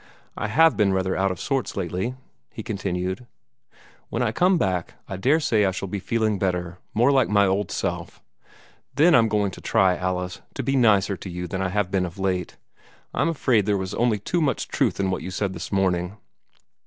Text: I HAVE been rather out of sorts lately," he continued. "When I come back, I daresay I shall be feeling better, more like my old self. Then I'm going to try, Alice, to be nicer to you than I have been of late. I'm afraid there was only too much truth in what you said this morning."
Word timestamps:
I 0.35 0.47
HAVE 0.47 0.75
been 0.75 0.93
rather 0.93 1.15
out 1.15 1.29
of 1.29 1.39
sorts 1.39 1.77
lately," 1.77 2.15
he 2.49 2.63
continued. 2.63 3.27
"When 4.09 4.23
I 4.23 4.31
come 4.31 4.57
back, 4.57 4.95
I 5.07 5.15
daresay 5.15 5.63
I 5.63 5.69
shall 5.69 5.87
be 5.89 5.99
feeling 5.99 6.39
better, 6.39 6.79
more 6.95 7.11
like 7.11 7.29
my 7.29 7.45
old 7.45 7.69
self. 7.69 8.19
Then 8.95 9.13
I'm 9.13 9.27
going 9.27 9.51
to 9.51 9.61
try, 9.61 9.95
Alice, 9.95 10.41
to 10.55 10.63
be 10.63 10.75
nicer 10.75 11.15
to 11.17 11.29
you 11.29 11.45
than 11.45 11.61
I 11.61 11.69
have 11.69 11.91
been 11.91 12.07
of 12.07 12.17
late. 12.17 12.57
I'm 13.13 13.29
afraid 13.29 13.67
there 13.67 13.77
was 13.77 13.93
only 13.93 14.17
too 14.17 14.41
much 14.41 14.67
truth 14.69 14.99
in 14.99 15.11
what 15.11 15.21
you 15.21 15.29
said 15.29 15.53
this 15.53 15.71
morning." 15.71 16.17